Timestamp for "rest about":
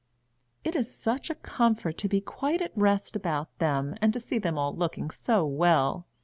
2.75-3.55